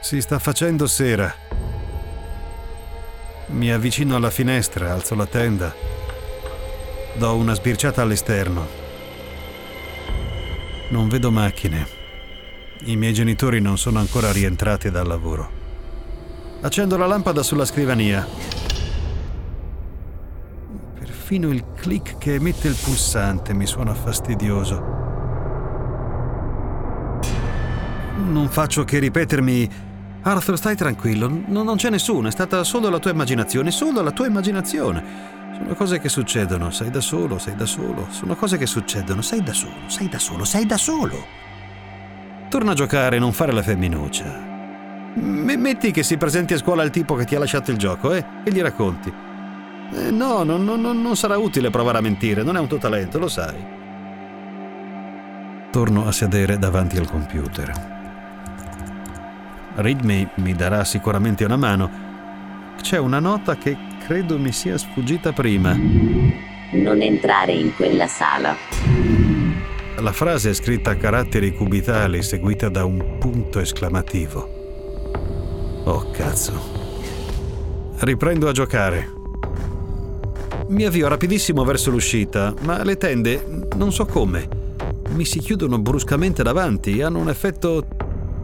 Si 0.00 0.20
sta 0.20 0.38
facendo 0.38 0.86
sera. 0.86 1.34
Mi 3.46 3.72
avvicino 3.72 4.14
alla 4.14 4.30
finestra, 4.30 4.92
alzo 4.92 5.16
la 5.16 5.26
tenda, 5.26 5.74
do 7.14 7.34
una 7.34 7.54
sbirciata 7.54 8.00
all'esterno. 8.02 8.68
Non 10.90 11.08
vedo 11.08 11.32
macchine. 11.32 11.88
I 12.84 12.94
miei 12.94 13.14
genitori 13.14 13.60
non 13.60 13.78
sono 13.78 13.98
ancora 13.98 14.30
rientrati 14.30 14.92
dal 14.92 15.08
lavoro. 15.08 15.50
Accendo 16.60 16.96
la 16.96 17.06
lampada 17.06 17.42
sulla 17.42 17.64
scrivania. 17.64 18.57
Perfino 21.28 21.52
il 21.52 21.62
click 21.74 22.16
che 22.16 22.36
emette 22.36 22.68
il 22.68 22.76
pulsante 22.82 23.52
mi 23.52 23.66
suona 23.66 23.92
fastidioso. 23.92 24.82
Non 28.30 28.48
faccio 28.48 28.84
che 28.84 28.98
ripetermi 28.98 29.68
Arthur, 30.22 30.56
stai 30.56 30.74
tranquillo, 30.74 31.28
no, 31.48 31.62
non 31.62 31.76
c'è 31.76 31.90
nessuno, 31.90 32.28
è 32.28 32.30
stata 32.30 32.64
solo 32.64 32.88
la 32.88 32.98
tua 32.98 33.10
immaginazione, 33.10 33.70
solo 33.70 34.00
la 34.00 34.10
tua 34.10 34.26
immaginazione. 34.26 35.04
Sono 35.52 35.74
cose 35.74 35.98
che 35.98 36.08
succedono, 36.08 36.70
sei 36.70 36.88
da 36.88 37.02
solo, 37.02 37.36
sei 37.36 37.56
da 37.56 37.66
solo. 37.66 38.06
Sono 38.08 38.34
cose 38.34 38.56
che 38.56 38.64
succedono, 38.64 39.20
sei 39.20 39.42
da 39.42 39.52
solo, 39.52 39.74
sei 39.88 40.08
da 40.08 40.18
solo, 40.18 40.46
sei 40.46 40.64
da 40.64 40.78
solo. 40.78 41.26
Torna 42.48 42.70
a 42.70 42.74
giocare 42.74 43.18
non 43.18 43.34
fare 43.34 43.52
la 43.52 43.62
femminuccia. 43.62 44.46
M- 45.16 45.52
metti 45.58 45.90
che 45.90 46.02
si 46.02 46.16
presenti 46.16 46.54
a 46.54 46.56
scuola 46.56 46.84
il 46.84 46.90
tipo 46.90 47.16
che 47.16 47.26
ti 47.26 47.34
ha 47.34 47.38
lasciato 47.38 47.70
il 47.70 47.76
gioco, 47.76 48.14
eh? 48.14 48.24
E 48.44 48.50
gli 48.50 48.62
racconti. 48.62 49.26
Eh, 49.92 50.10
no, 50.10 50.42
no, 50.42 50.58
no, 50.58 50.76
non 50.76 51.16
sarà 51.16 51.38
utile 51.38 51.70
provare 51.70 51.98
a 51.98 52.02
mentire, 52.02 52.42
non 52.42 52.56
è 52.56 52.60
un 52.60 52.66
tuo 52.66 52.78
talento, 52.78 53.18
lo 53.18 53.28
sai. 53.28 53.76
Torno 55.70 56.06
a 56.06 56.12
sedere 56.12 56.58
davanti 56.58 56.96
al 56.96 57.08
computer. 57.08 57.96
Readme 59.76 60.30
mi 60.36 60.54
darà 60.54 60.84
sicuramente 60.84 61.44
una 61.44 61.56
mano. 61.56 62.06
C'è 62.80 62.98
una 62.98 63.20
nota 63.20 63.56
che 63.56 63.76
credo 64.04 64.38
mi 64.38 64.52
sia 64.52 64.76
sfuggita 64.76 65.32
prima. 65.32 65.74
Non 65.74 67.00
entrare 67.00 67.52
in 67.52 67.74
quella 67.74 68.06
sala. 68.06 68.56
La 70.00 70.12
frase 70.12 70.50
è 70.50 70.54
scritta 70.54 70.90
a 70.90 70.96
caratteri 70.96 71.54
cubitali 71.54 72.22
seguita 72.22 72.68
da 72.68 72.84
un 72.84 73.16
punto 73.18 73.58
esclamativo. 73.58 74.56
Oh 75.84 76.10
cazzo. 76.10 76.76
Riprendo 77.98 78.48
a 78.48 78.52
giocare. 78.52 79.17
Mi 80.68 80.84
avvio 80.84 81.08
rapidissimo 81.08 81.64
verso 81.64 81.90
l'uscita, 81.90 82.52
ma 82.64 82.84
le 82.84 82.98
tende, 82.98 83.42
non 83.76 83.90
so 83.90 84.04
come, 84.04 84.46
mi 85.14 85.24
si 85.24 85.38
chiudono 85.38 85.78
bruscamente 85.78 86.42
davanti 86.42 86.98
e 86.98 87.02
hanno 87.02 87.20
un 87.20 87.30
effetto 87.30 87.86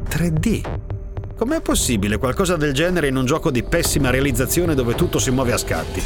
3D. 0.09 0.63
Com'è 1.37 1.61
possibile 1.61 2.17
qualcosa 2.17 2.57
del 2.57 2.73
genere 2.73 3.09
in 3.09 3.17
un 3.17 3.27
gioco 3.27 3.51
di 3.51 3.63
pessima 3.63 4.09
realizzazione 4.09 4.75
dove 4.75 4.95
tutto 4.95 5.19
si 5.19 5.31
muove 5.31 5.53
a 5.53 5.59
scatti? 5.59 6.03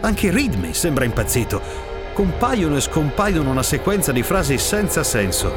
Anche 0.00 0.30
Readme 0.30 0.72
sembra 0.72 1.04
impazzito. 1.04 1.60
Compaiono 2.14 2.76
e 2.76 2.80
scompaiono 2.80 3.50
una 3.50 3.62
sequenza 3.62 4.12
di 4.12 4.22
frasi 4.22 4.56
senza 4.56 5.02
senso. 5.02 5.52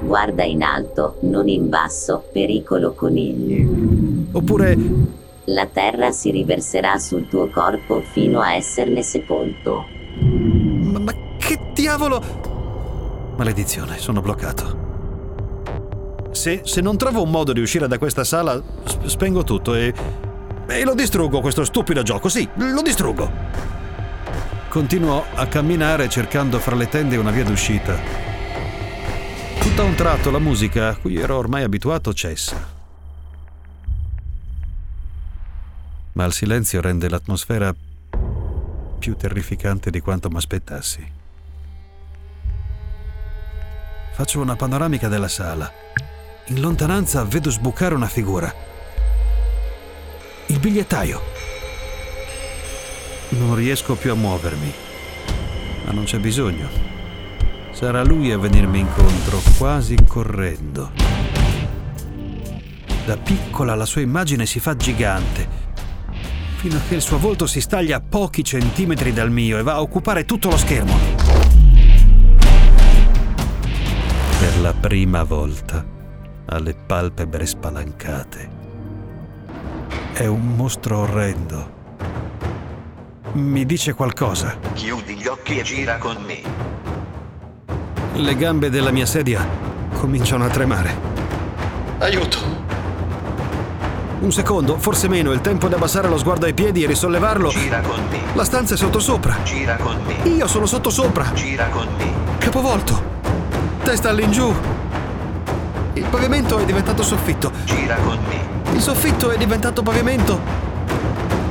Guarda 0.00 0.44
in 0.44 0.62
alto, 0.62 1.16
non 1.22 1.48
in 1.48 1.68
basso, 1.68 2.22
pericolo 2.30 2.92
conigli. 2.92 4.28
Oppure 4.30 5.24
La 5.48 5.66
terra 5.66 6.10
si 6.10 6.32
riverserà 6.32 6.98
sul 6.98 7.28
tuo 7.28 7.48
corpo 7.48 8.02
fino 8.02 8.40
a 8.40 8.54
esserne 8.54 9.02
sepolto. 9.02 9.86
Ma, 10.18 10.98
ma 10.98 11.12
che 11.38 11.58
diavolo? 11.72 13.34
Maledizione, 13.36 13.98
sono 13.98 14.20
bloccato. 14.20 14.84
Se, 16.32 16.62
se 16.64 16.80
non 16.80 16.98
trovo 16.98 17.22
un 17.22 17.30
modo 17.30 17.52
di 17.52 17.60
uscire 17.60 17.86
da 17.86 17.96
questa 17.96 18.24
sala, 18.24 18.60
sp- 18.84 19.06
spengo 19.06 19.44
tutto 19.44 19.74
e. 19.76 19.94
e 20.66 20.84
lo 20.84 20.94
distruggo 20.94 21.40
questo 21.40 21.64
stupido 21.64 22.02
gioco, 22.02 22.28
sì, 22.28 22.48
lo 22.56 22.82
distruggo. 22.82 23.30
Continuo 24.68 25.26
a 25.32 25.46
camminare 25.46 26.08
cercando 26.08 26.58
fra 26.58 26.74
le 26.74 26.88
tende 26.88 27.16
una 27.16 27.30
via 27.30 27.44
d'uscita. 27.44 27.96
Tutto 29.60 29.80
a 29.80 29.84
un 29.84 29.94
tratto 29.94 30.32
la 30.32 30.40
musica, 30.40 30.88
a 30.88 30.96
cui 30.96 31.16
ero 31.16 31.36
ormai 31.36 31.62
abituato, 31.62 32.12
cessa. 32.12 32.75
Ma 36.16 36.24
il 36.24 36.32
silenzio 36.32 36.80
rende 36.80 37.10
l'atmosfera 37.10 37.74
più 38.98 39.16
terrificante 39.16 39.90
di 39.90 40.00
quanto 40.00 40.30
mi 40.30 40.38
aspettassi. 40.38 41.12
Faccio 44.12 44.40
una 44.40 44.56
panoramica 44.56 45.08
della 45.08 45.28
sala. 45.28 45.70
In 46.46 46.60
lontananza 46.62 47.22
vedo 47.24 47.50
sbucare 47.50 47.94
una 47.94 48.06
figura. 48.06 48.50
Il 50.46 50.58
bigliettaio. 50.58 51.20
Non 53.28 53.54
riesco 53.54 53.94
più 53.94 54.10
a 54.10 54.14
muovermi, 54.14 54.72
ma 55.84 55.92
non 55.92 56.04
c'è 56.04 56.18
bisogno. 56.18 56.66
Sarà 57.72 58.02
lui 58.02 58.32
a 58.32 58.38
venirmi 58.38 58.78
incontro, 58.78 59.42
quasi 59.58 59.96
correndo. 60.08 60.92
Da 63.04 63.18
piccola 63.18 63.74
la 63.74 63.84
sua 63.84 64.00
immagine 64.00 64.46
si 64.46 64.60
fa 64.60 64.74
gigante, 64.76 65.65
fino 66.66 66.78
a 66.80 66.82
che 66.88 66.96
il 66.96 67.00
suo 67.00 67.18
volto 67.18 67.46
si 67.46 67.60
staglia 67.60 67.98
a 67.98 68.00
pochi 68.00 68.42
centimetri 68.42 69.12
dal 69.12 69.30
mio 69.30 69.56
e 69.56 69.62
va 69.62 69.74
a 69.74 69.80
occupare 69.80 70.24
tutto 70.24 70.50
lo 70.50 70.56
schermo. 70.56 70.98
Per 74.40 74.58
la 74.60 74.74
prima 74.74 75.22
volta 75.22 75.84
ha 76.44 76.58
le 76.58 76.74
palpebre 76.74 77.46
spalancate. 77.46 78.50
È 80.12 80.26
un 80.26 80.56
mostro 80.56 80.98
orrendo. 80.98 81.74
Mi 83.34 83.64
dice 83.64 83.94
qualcosa. 83.94 84.58
Chiudi 84.72 85.14
gli 85.14 85.26
occhi 85.28 85.58
e 85.58 85.62
gira 85.62 85.98
con 85.98 86.16
me. 86.20 86.40
Le 88.12 88.34
gambe 88.34 88.70
della 88.70 88.90
mia 88.90 89.06
sedia 89.06 89.46
cominciano 89.92 90.44
a 90.44 90.48
tremare. 90.48 90.96
Aiuto! 91.98 92.55
Un 94.18 94.32
secondo, 94.32 94.78
forse 94.78 95.08
meno, 95.08 95.32
il 95.32 95.42
tempo 95.42 95.68
di 95.68 95.74
abbassare 95.74 96.08
lo 96.08 96.16
sguardo 96.16 96.46
ai 96.46 96.54
piedi 96.54 96.82
e 96.82 96.86
risollevarlo. 96.86 97.50
Gira 97.50 97.80
con 97.80 98.00
me. 98.08 98.18
La 98.32 98.44
stanza 98.44 98.72
è 98.72 98.76
sottosopra. 98.76 99.36
Gira 99.44 99.76
con 99.76 100.00
me. 100.06 100.14
Io 100.28 100.46
sono 100.46 100.64
sottosopra. 100.64 101.32
Gira 101.34 101.68
con 101.68 101.86
me. 101.98 102.12
Capovolto. 102.38 103.14
Testa 103.84 104.08
all'ingiù. 104.08 104.52
Il 105.92 106.04
pavimento 106.04 106.58
è 106.58 106.64
diventato 106.64 107.02
soffitto. 107.02 107.52
Gira 107.64 107.96
con 107.96 108.18
me. 108.26 108.72
Il 108.72 108.80
soffitto 108.80 109.30
è 109.30 109.36
diventato 109.36 109.82
pavimento. 109.82 110.40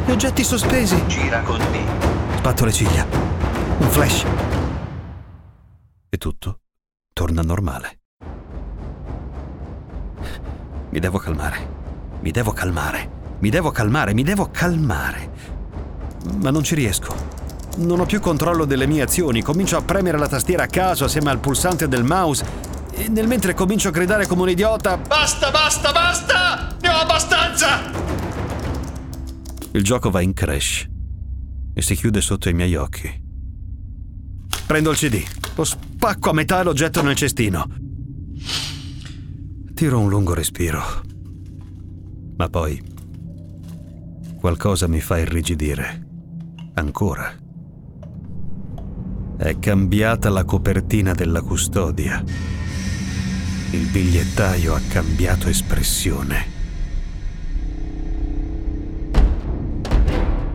Gli 0.05 0.11
oggetti 0.11 0.43
sospesi. 0.43 1.03
Gira 1.05 1.41
con 1.41 1.59
me. 1.71 1.85
Sbatto 2.37 2.65
le 2.65 2.71
ciglia. 2.71 3.05
Un 3.77 3.89
flash. 3.89 4.25
E 6.09 6.17
tutto 6.17 6.59
torna 7.13 7.43
normale. 7.43 7.99
Mi 10.89 10.99
devo 10.99 11.19
calmare. 11.19 11.74
Mi 12.25 12.31
devo 12.31 12.53
calmare. 12.53 13.37
Mi 13.37 13.51
devo 13.51 13.69
calmare. 13.69 14.15
Mi 14.15 14.23
devo 14.23 14.49
calmare. 14.49 15.29
Ma 16.41 16.49
non 16.49 16.63
ci 16.63 16.73
riesco. 16.73 17.15
Non 17.77 17.99
ho 17.99 18.05
più 18.07 18.19
controllo 18.19 18.65
delle 18.65 18.87
mie 18.87 19.03
azioni. 19.03 19.43
Comincio 19.43 19.77
a 19.77 19.83
premere 19.83 20.17
la 20.17 20.27
tastiera 20.27 20.63
a 20.63 20.67
caso 20.67 21.05
assieme 21.05 21.29
al 21.29 21.37
pulsante 21.37 21.87
del 21.87 22.03
mouse. 22.03 22.43
E 22.93 23.09
nel 23.09 23.27
mentre 23.27 23.53
comincio 23.53 23.89
a 23.89 23.91
gridare 23.91 24.25
come 24.25 24.41
un 24.41 24.49
idiota. 24.49 24.97
Basta, 24.97 25.51
basta, 25.51 25.91
basta! 25.91 26.75
Ne 26.81 26.89
ho 26.89 26.97
abbastanza! 26.97 27.91
Il 29.73 29.83
gioco 29.83 30.09
va 30.09 30.21
in 30.21 30.33
crash 30.33 30.87
e 31.75 31.81
si 31.83 31.93
chiude 31.93 32.21
sotto 32.21 32.49
i 32.49 32.53
miei 32.53 32.73
occhi. 32.73 33.23
Prendo 34.65 34.89
il 34.89 34.97
CD, 34.97 35.23
lo 35.53 35.63
spacco 35.63 36.31
a 36.31 36.33
metà 36.33 36.61
e 36.61 36.63
lo 36.63 36.73
getto 36.73 37.03
nel 37.03 37.15
cestino. 37.15 37.67
Tiro 39.75 39.99
un 39.99 40.09
lungo 40.09 40.33
respiro. 40.33 41.13
Ma 42.35 42.49
poi 42.49 42.81
qualcosa 44.39 44.87
mi 44.87 44.99
fa 44.99 45.17
irrigidire. 45.17 46.05
Ancora. 46.75 47.33
È 49.37 49.59
cambiata 49.59 50.29
la 50.29 50.43
copertina 50.43 51.13
della 51.13 51.41
custodia. 51.41 52.23
Il 53.71 53.87
bigliettaio 53.87 54.73
ha 54.73 54.81
cambiato 54.87 55.47
espressione. 55.47 56.53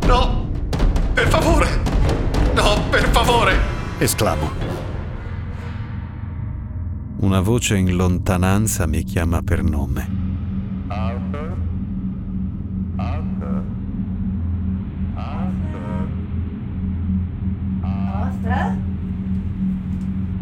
No! 0.07 0.51
Per 1.15 1.29
favore! 1.29 1.83
No, 2.55 2.89
per 2.91 3.09
favore! 3.09 3.71
esclamo. 3.99 4.51
Una 7.19 7.41
voce 7.41 7.77
in 7.77 7.95
lontananza 7.97 8.87
mi 8.87 9.05
chiama 9.05 9.43
per 9.43 9.63
nome. 9.63 10.30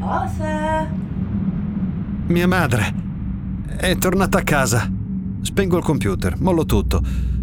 Arthur? 0.08 0.88
Mia 2.26 2.46
madre 2.46 2.94
è 3.76 3.96
tornata 3.96 4.38
a 4.38 4.42
casa. 4.42 4.90
Spengo 5.40 5.76
il 5.76 5.84
computer, 5.84 6.38
mollo 6.40 6.64
tutto. 6.64 7.00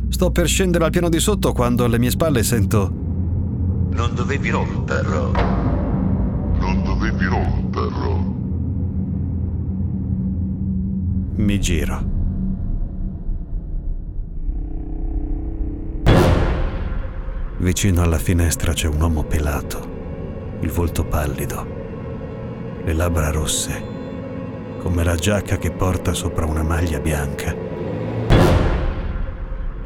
Sto 0.10 0.32
per 0.32 0.48
scendere 0.48 0.86
al 0.86 0.92
piano 0.92 1.10
di 1.10 1.20
sotto 1.20 1.54
quando 1.54 1.84
alle 1.86 1.98
mie 1.98 2.12
spalle 2.12 2.44
sento 2.44 2.92
Non 3.92 4.14
dovevi 4.14 4.50
romperlo. 4.50 5.32
Non 6.60 6.84
dovevi 6.84 7.26
romperlo. 7.26 8.34
mi 11.38 11.60
giro. 11.60 12.14
Vicino 17.58 18.02
alla 18.02 18.18
finestra 18.18 18.74
c'è 18.74 18.88
un 18.88 19.00
uomo 19.02 19.24
pelato, 19.24 20.58
il 20.62 20.72
volto 20.72 21.06
pallido, 21.06 21.85
le 22.86 22.94
labbra 22.94 23.32
rosse, 23.32 23.84
come 24.78 25.04
la 25.04 25.16
giacca 25.16 25.58
che 25.58 25.72
porta 25.72 26.14
sopra 26.14 26.46
una 26.46 26.62
maglia 26.62 27.00
bianca. 27.00 27.56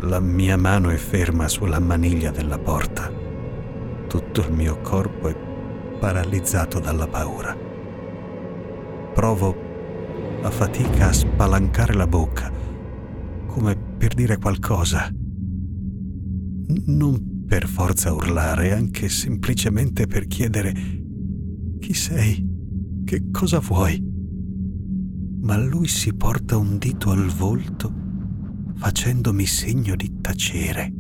La 0.02 0.20
mia 0.20 0.58
mano 0.58 0.90
è 0.90 0.98
ferma 0.98 1.48
sulla 1.48 1.80
maniglia 1.80 2.30
della 2.32 2.60
porta. 2.60 3.10
Tutto 4.06 4.42
il 4.42 4.52
mio 4.52 4.82
corpo 4.82 5.30
è 5.30 5.36
paralizzato 5.98 6.80
dalla 6.80 7.08
paura. 7.08 7.56
Provo 9.14 9.56
a 10.42 10.50
fatica 10.50 11.08
a 11.08 11.14
spalancare 11.14 11.94
la 11.94 12.08
bocca, 12.08 12.52
come 13.46 13.78
per 13.98 14.14
dire 14.14 14.38
qualcosa. 14.38 15.10
Non 16.86 17.46
per 17.48 17.66
forza 17.66 18.12
urlare, 18.12 18.74
anche 18.74 19.08
semplicemente 19.08 20.06
per 20.06 20.28
chiedere 20.28 20.74
chi 21.80 21.94
sei, 21.94 22.49
che 23.10 23.32
cosa 23.32 23.58
vuoi. 23.58 24.00
Ma 25.42 25.58
lui 25.58 25.88
si 25.88 26.14
porta 26.14 26.58
un 26.58 26.78
dito 26.78 27.10
al 27.10 27.26
volto 27.26 27.92
facendomi 28.76 29.48
segno 29.48 29.96
di 29.96 30.22
tacere. 30.22 30.94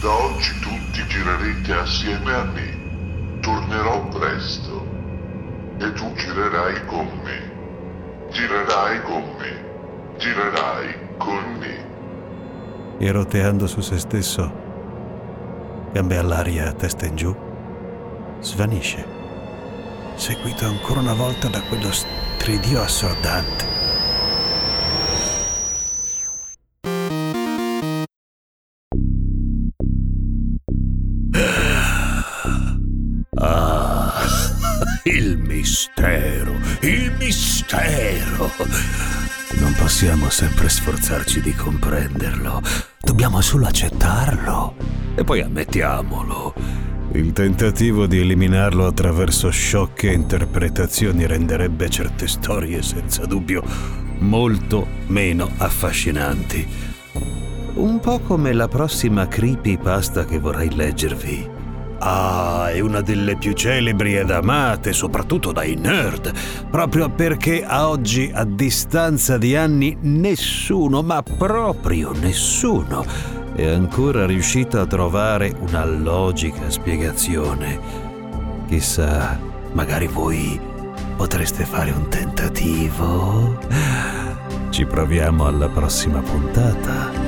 Da 0.00 0.10
oggi 0.10 0.50
tutti 0.60 1.06
girerete 1.06 1.72
assieme 1.74 2.32
a 2.32 2.44
me. 2.46 3.38
Tornerò 3.40 4.08
presto. 4.08 4.84
E 5.78 5.92
tu 5.92 6.12
girerai 6.12 6.84
con 6.86 7.06
me. 7.22 8.32
Girerai 8.32 9.02
con 9.02 9.22
me. 9.38 10.16
Girerai 10.18 10.94
con 11.18 11.56
me. 11.60 12.98
E 12.98 13.12
roteando 13.12 13.68
su 13.68 13.80
se 13.80 13.96
stesso, 13.98 14.52
gambe 15.92 16.16
all'aria, 16.16 16.72
testa 16.72 17.06
in 17.06 17.14
giù, 17.14 17.32
svanisce, 18.40 19.17
seguito 20.18 20.66
ancora 20.66 20.98
una 20.98 21.14
volta 21.14 21.46
da 21.48 21.62
quello 21.62 21.92
stridio 21.92 22.82
assordante. 22.82 23.66
Ah, 33.36 34.24
il 35.04 35.38
mistero, 35.38 36.52
il 36.80 37.12
mistero. 37.16 38.50
Non 39.60 39.72
possiamo 39.74 40.28
sempre 40.30 40.68
sforzarci 40.68 41.40
di 41.40 41.54
comprenderlo, 41.54 42.60
dobbiamo 43.00 43.40
solo 43.40 43.66
accettarlo. 43.66 44.74
E 45.14 45.22
poi 45.22 45.40
ammettiamolo, 45.42 46.54
il 47.12 47.32
tentativo 47.32 48.06
di 48.06 48.18
eliminarlo 48.18 48.86
attraverso 48.86 49.50
sciocche 49.50 50.12
interpretazioni 50.12 51.26
renderebbe 51.26 51.88
certe 51.88 52.28
storie 52.28 52.82
senza 52.82 53.24
dubbio 53.24 53.62
molto 54.18 54.86
meno 55.06 55.50
affascinanti. 55.56 56.66
Un 57.74 58.00
po' 58.00 58.18
come 58.20 58.52
la 58.52 58.68
prossima 58.68 59.26
creepypasta 59.26 60.24
che 60.24 60.38
vorrei 60.38 60.74
leggervi. 60.74 61.56
Ah, 62.00 62.70
è 62.70 62.78
una 62.80 63.00
delle 63.00 63.36
più 63.36 63.52
celebri 63.52 64.16
ed 64.16 64.30
amate, 64.30 64.92
soprattutto 64.92 65.50
dai 65.50 65.74
nerd, 65.74 66.32
proprio 66.70 67.08
perché 67.08 67.64
a 67.64 67.88
oggi, 67.88 68.30
a 68.32 68.44
distanza 68.44 69.38
di 69.38 69.56
anni, 69.56 69.96
nessuno, 70.02 71.02
ma 71.02 71.22
proprio 71.22 72.12
nessuno, 72.12 73.04
è 73.58 73.66
ancora 73.66 74.24
riuscito 74.24 74.78
a 74.78 74.86
trovare 74.86 75.52
una 75.58 75.84
logica 75.84 76.70
spiegazione. 76.70 77.80
Chissà, 78.68 79.36
magari 79.72 80.06
voi 80.06 80.60
potreste 81.16 81.64
fare 81.64 81.90
un 81.90 82.08
tentativo? 82.08 83.58
Ci 84.70 84.84
proviamo 84.84 85.44
alla 85.44 85.68
prossima 85.68 86.20
puntata. 86.20 87.27